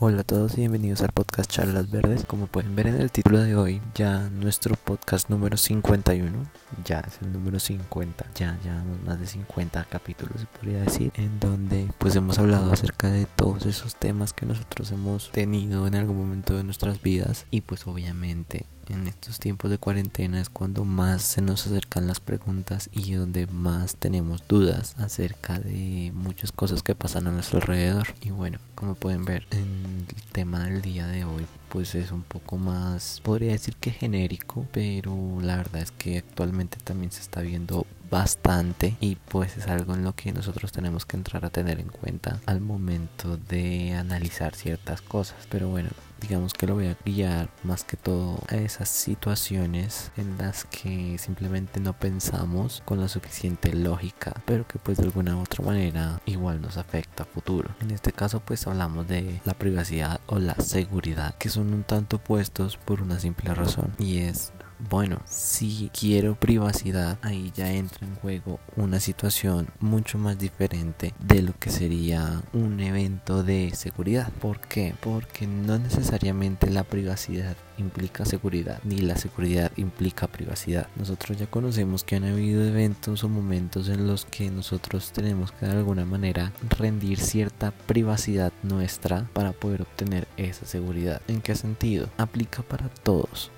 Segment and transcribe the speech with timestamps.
[0.00, 2.24] Hola a todos y bienvenidos al podcast Charlas Verdes.
[2.26, 6.32] Como pueden ver en el título de hoy, ya nuestro podcast número 51,
[6.84, 11.38] ya es el número 50, ya llevamos más de 50 capítulos se podría decir, en
[11.38, 16.16] donde pues hemos hablado acerca de todos esos temas que nosotros hemos tenido en algún
[16.16, 21.22] momento de nuestras vidas y pues obviamente en estos tiempos de cuarentena es cuando más
[21.22, 26.94] se nos acercan las preguntas y donde más tenemos dudas acerca de muchas cosas que
[26.94, 28.08] pasan a nuestro alrededor.
[28.22, 31.27] Y bueno, como pueden ver en el tema del día de hoy,
[31.68, 36.78] pues es un poco más, podría decir que genérico, pero la verdad es que actualmente
[36.82, 41.16] también se está viendo bastante y pues es algo en lo que nosotros tenemos que
[41.16, 45.46] entrar a tener en cuenta al momento de analizar ciertas cosas.
[45.50, 50.36] Pero bueno, digamos que lo voy a guiar más que todo a esas situaciones en
[50.38, 55.42] las que simplemente no pensamos con la suficiente lógica, pero que pues de alguna u
[55.42, 57.70] otra manera igual nos afecta a futuro.
[57.80, 62.16] En este caso pues hablamos de la privacidad o la seguridad, que son un tanto
[62.16, 68.14] opuestos por una simple razón y es bueno, si quiero privacidad, ahí ya entra en
[68.14, 74.30] juego una situación mucho más diferente de lo que sería un evento de seguridad.
[74.40, 74.94] ¿Por qué?
[75.00, 80.88] Porque no necesariamente la privacidad implica seguridad, ni la seguridad implica privacidad.
[80.96, 85.66] Nosotros ya conocemos que han habido eventos o momentos en los que nosotros tenemos que
[85.66, 91.20] de alguna manera rendir cierta privacidad nuestra para poder obtener esa seguridad.
[91.28, 92.08] ¿En qué sentido?
[92.16, 93.50] Aplica para todos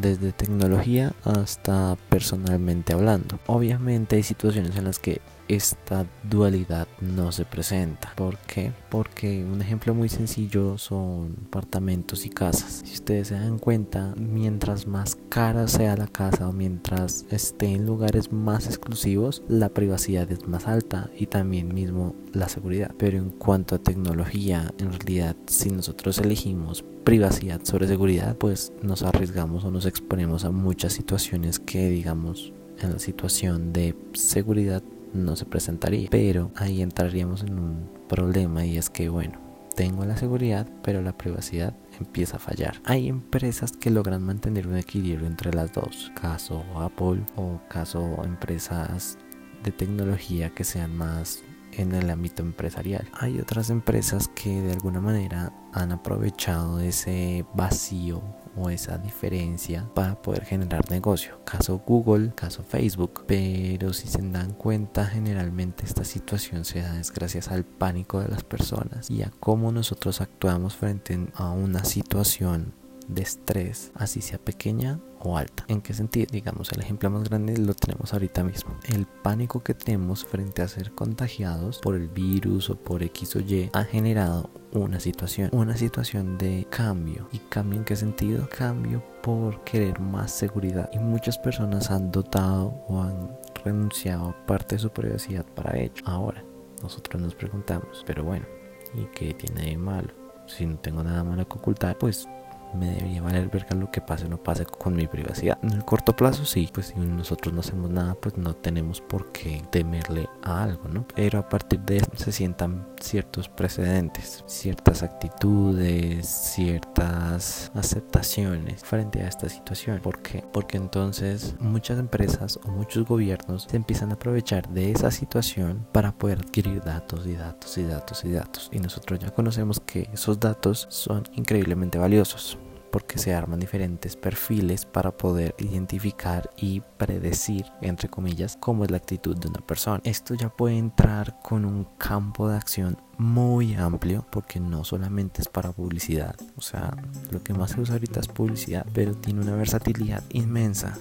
[0.00, 3.38] desde tecnología hasta personalmente hablando.
[3.46, 8.12] Obviamente hay situaciones en las que esta dualidad no se presenta.
[8.16, 8.72] ¿Por qué?
[8.90, 12.82] Porque un ejemplo muy sencillo son apartamentos y casas.
[12.84, 17.86] Si ustedes se dan cuenta, mientras más cara sea la casa o mientras esté en
[17.86, 22.94] lugares más exclusivos, la privacidad es más alta y también mismo la seguridad.
[22.98, 29.02] Pero en cuanto a tecnología, en realidad si nosotros elegimos privacidad sobre seguridad, pues nos
[29.02, 34.82] arriesgamos o nos exponemos a muchas situaciones que digamos en la situación de seguridad
[35.14, 36.10] no se presentaría.
[36.10, 39.40] Pero ahí entraríamos en un problema y es que bueno,
[39.74, 42.82] tengo la seguridad, pero la privacidad empieza a fallar.
[42.84, 49.16] Hay empresas que logran mantener un equilibrio entre las dos, caso Apple o caso empresas
[49.64, 51.42] de tecnología que sean más
[51.72, 53.08] en el ámbito empresarial.
[53.14, 58.22] Hay otras empresas que de alguna manera han aprovechado ese vacío
[58.56, 61.38] o esa diferencia para poder generar negocio.
[61.44, 63.24] Caso Google, caso Facebook.
[63.26, 68.42] Pero si se dan cuenta, generalmente esta situación se da gracias al pánico de las
[68.42, 72.72] personas y a cómo nosotros actuamos frente a una situación
[73.08, 75.64] de estrés, así sea pequeña o alta.
[75.68, 76.26] ¿En qué sentido?
[76.30, 78.76] Digamos, el ejemplo más grande lo tenemos ahorita mismo.
[78.84, 83.40] El pánico que tenemos frente a ser contagiados por el virus o por X o
[83.40, 87.28] Y ha generado una situación, una situación de cambio.
[87.32, 88.48] ¿Y cambio en qué sentido?
[88.56, 90.88] Cambio por querer más seguridad.
[90.92, 96.02] Y muchas personas han dotado o han renunciado a parte de su privacidad para ello.
[96.04, 96.44] Ahora,
[96.82, 98.46] nosotros nos preguntamos, pero bueno,
[98.94, 100.12] ¿y qué tiene de malo?
[100.46, 102.26] Si no tengo nada malo que ocultar, pues
[102.74, 105.58] me debería valer verga lo que pase o no pase con mi privacidad.
[105.62, 109.32] En el corto plazo sí, pues si nosotros no hacemos nada, pues no tenemos por
[109.32, 111.06] qué temerle a algo, ¿no?
[111.14, 119.28] Pero a partir de eso se sientan ciertos precedentes, ciertas actitudes, ciertas aceptaciones frente a
[119.28, 120.00] esta situación.
[120.00, 120.44] ¿Por qué?
[120.52, 126.12] Porque entonces muchas empresas o muchos gobiernos se empiezan a aprovechar de esa situación para
[126.12, 128.68] poder adquirir datos y datos y datos y datos.
[128.72, 132.57] Y nosotros ya conocemos que esos datos son increíblemente valiosos
[132.90, 138.96] porque se arman diferentes perfiles para poder identificar y predecir, entre comillas, cómo es la
[138.96, 140.00] actitud de una persona.
[140.04, 145.48] Esto ya puede entrar con un campo de acción muy amplio porque no solamente es
[145.48, 146.96] para publicidad, o sea,
[147.30, 150.96] lo que más se usa ahorita es publicidad, pero tiene una versatilidad inmensa.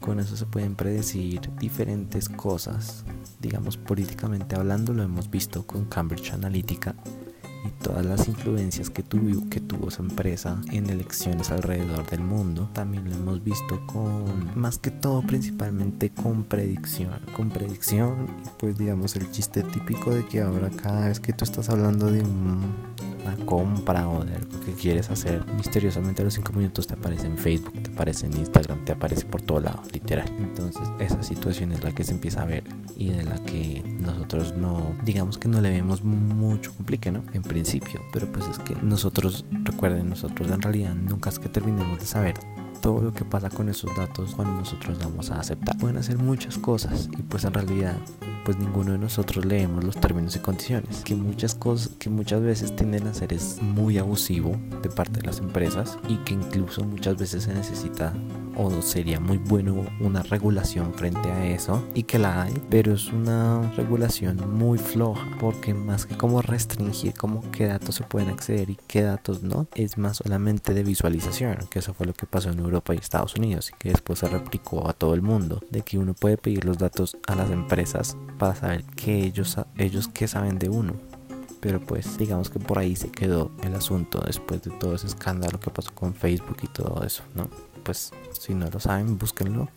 [0.00, 3.04] Con eso se pueden predecir diferentes cosas,
[3.38, 6.94] digamos políticamente hablando, lo hemos visto con Cambridge Analytica
[7.82, 12.70] todas las influencias que tuvo, que tuvo esa empresa en elecciones alrededor del mundo.
[12.72, 17.20] También lo hemos visto con, más que todo, principalmente con predicción.
[17.36, 18.28] Con predicción,
[18.58, 22.22] pues digamos el chiste típico de que ahora cada vez que tú estás hablando de
[23.24, 27.26] una compra o de algo que quieres hacer, misteriosamente a los 5 minutos te aparece
[27.26, 30.30] en Facebook, te aparece en Instagram, te aparece por todo lado, literal.
[30.38, 32.64] Entonces esa situación es la que se empieza a ver
[32.96, 37.22] y de la que nosotros no, digamos que no le vemos mucho complique, ¿no?
[37.32, 41.98] En principio, pero pues es que nosotros, recuerden, nosotros en realidad nunca es que terminemos
[41.98, 42.34] de saber
[42.80, 45.76] todo lo que pasa con esos datos cuando nosotros vamos a aceptar.
[45.78, 47.96] Pueden hacer muchas cosas y pues en realidad
[48.50, 51.02] pues ninguno de nosotros leemos los términos y condiciones.
[51.04, 55.26] Que muchas cosas, que muchas veces tienden a ser es muy abusivo de parte de
[55.26, 58.12] las empresas y que incluso muchas veces se necesita
[58.56, 63.12] o sería muy bueno una regulación frente a eso y que la hay, pero es
[63.12, 68.70] una regulación muy floja porque más que como restringir como qué datos se pueden acceder
[68.70, 72.50] y qué datos no, es más solamente de visualización, que eso fue lo que pasó
[72.50, 75.82] en Europa y Estados Unidos y que después se replicó a todo el mundo, de
[75.82, 80.28] que uno puede pedir los datos a las empresas para saber que ellos, ellos qué
[80.28, 81.09] saben de uno
[81.60, 85.60] pero pues digamos que por ahí se quedó el asunto después de todo ese escándalo
[85.60, 87.48] que pasó con Facebook y todo eso, ¿no?
[87.80, 89.68] pues si no lo saben, búsquenlo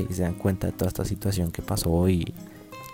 [0.00, 2.32] y se dan cuenta de toda esta situación que pasó y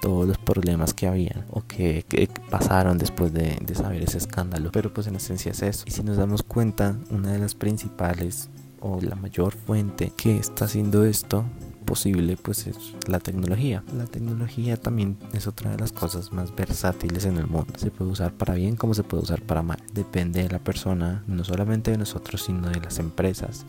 [0.00, 2.04] todos los problemas que habían o que,
[2.50, 4.70] pasaron después de, de, saber ese escándalo.
[4.72, 5.84] Pero pues en esencia es eso.
[5.86, 8.48] Y si nos damos cuenta, una de las principales
[8.80, 11.44] o la mayor fuente que está haciendo esto
[11.88, 12.76] posible pues es
[13.06, 13.82] la tecnología.
[13.96, 17.72] La tecnología también es otra de las cosas más versátiles en el mundo.
[17.78, 19.78] Se puede usar para bien como se puede usar para mal.
[19.94, 23.64] Depende de la persona, no solamente de nosotros, sino de las empresas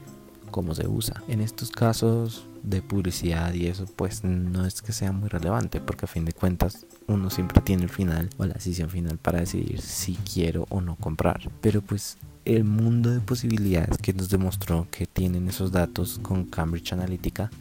[0.52, 1.24] cómo se usa.
[1.30, 6.04] En estos casos de publicidad y eso pues no es que sea muy relevante porque
[6.06, 9.80] a fin de cuentas uno siempre tiene el final o la decisión final para decidir
[9.80, 11.50] si quiero o no comprar.
[11.62, 16.94] Pero pues el mundo de posibilidades que nos demostró que tienen esos datos con Cambridge
[16.94, 17.52] Analytica,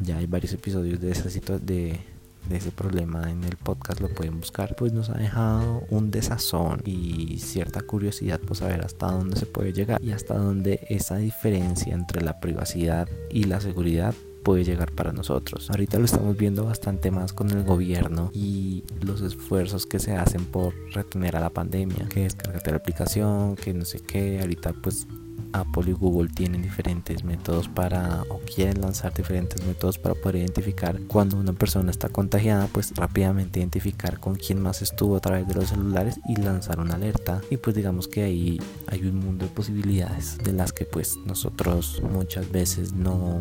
[0.00, 1.28] ya hay varios episodios de esa
[1.58, 2.00] de
[2.48, 6.82] de ese problema en el podcast lo pueden buscar pues nos ha dejado un desazón
[6.84, 11.94] y cierta curiosidad por saber hasta dónde se puede llegar y hasta dónde esa diferencia
[11.94, 15.70] entre la privacidad y la seguridad puede llegar para nosotros.
[15.70, 20.46] Ahorita lo estamos viendo bastante más con el gobierno y los esfuerzos que se hacen
[20.46, 25.06] por retener a la pandemia, que descargate la aplicación, que no sé qué, ahorita pues
[25.52, 31.00] Apple y Google tienen diferentes métodos para o quieren lanzar diferentes métodos para poder identificar
[31.08, 35.54] cuando una persona está contagiada, pues rápidamente identificar con quién más estuvo a través de
[35.54, 37.40] los celulares y lanzar una alerta.
[37.50, 42.02] Y pues digamos que ahí hay un mundo de posibilidades de las que pues nosotros
[42.10, 43.40] muchas veces no,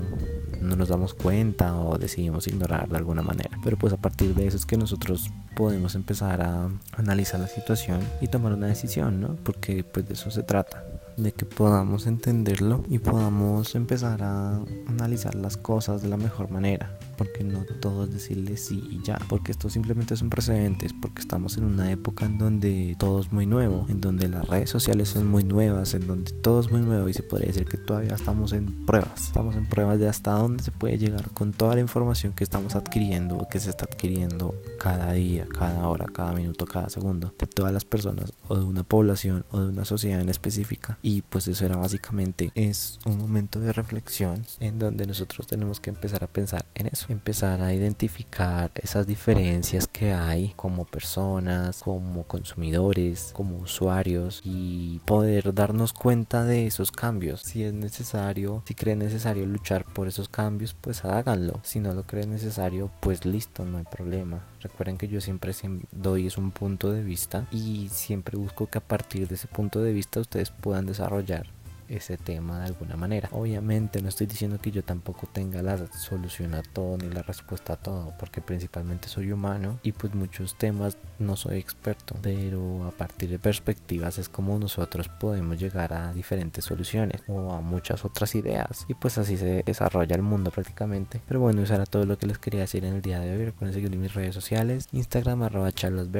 [0.61, 3.57] no nos damos cuenta o decidimos ignorar de alguna manera.
[3.63, 7.99] Pero pues a partir de eso es que nosotros podemos empezar a analizar la situación
[8.21, 9.35] y tomar una decisión, ¿no?
[9.43, 15.35] Porque pues de eso se trata de que podamos entenderlo y podamos empezar a analizar
[15.35, 19.51] las cosas de la mejor manera porque no todo es decirle sí y ya, porque
[19.51, 23.85] esto simplemente son precedentes, porque estamos en una época en donde todo es muy nuevo,
[23.89, 27.13] en donde las redes sociales son muy nuevas, en donde todo es muy nuevo y
[27.13, 30.71] se podría decir que todavía estamos en pruebas, estamos en pruebas de hasta dónde se
[30.71, 35.45] puede llegar con toda la información que estamos adquiriendo que se está adquiriendo cada día,
[35.45, 39.59] cada hora, cada minuto, cada segundo de todas las personas o de una población o
[39.59, 40.97] de una sociedad en específica.
[41.01, 45.89] Y pues eso era básicamente es un momento de reflexión en donde nosotros tenemos que
[45.89, 52.23] empezar a pensar en eso empezar a identificar esas diferencias que hay como personas, como
[52.23, 57.41] consumidores, como usuarios y poder darnos cuenta de esos cambios.
[57.41, 61.59] Si es necesario, si creen necesario luchar por esos cambios, pues háganlo.
[61.63, 64.45] Si no lo creen necesario, pues listo, no hay problema.
[64.61, 65.53] Recuerden que yo siempre
[65.91, 69.81] doy es un punto de vista y siempre busco que a partir de ese punto
[69.81, 71.47] de vista ustedes puedan desarrollar
[71.91, 73.29] ese tema de alguna manera.
[73.31, 77.73] Obviamente no estoy diciendo que yo tampoco tenga la solución a todo ni la respuesta
[77.73, 82.91] a todo, porque principalmente soy humano y pues muchos temas no soy experto, pero a
[82.91, 88.35] partir de perspectivas es como nosotros podemos llegar a diferentes soluciones o a muchas otras
[88.35, 91.21] ideas y pues así se desarrolla el mundo prácticamente.
[91.27, 93.45] Pero bueno, eso era todo lo que les quería decir en el día de hoy.
[93.45, 96.11] Recuerden seguir mis redes sociales, Instagram arroba charlas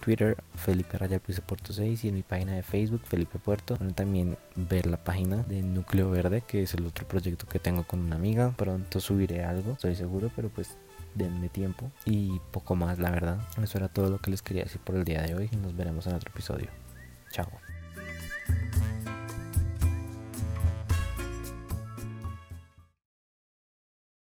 [0.00, 3.76] Twitter Felipe Raya Puerto 6 y en mi página de Facebook Felipe Puerto.
[3.76, 7.84] Pueden también ver la página de Núcleo Verde, que es el otro proyecto que tengo
[7.84, 8.54] con una amiga.
[8.56, 10.76] Pronto subiré algo, estoy seguro, pero pues
[11.14, 13.38] denme tiempo y poco más, la verdad.
[13.62, 15.76] Eso era todo lo que les quería decir por el día de hoy y nos
[15.76, 16.68] veremos en otro episodio.
[17.30, 17.48] Chao.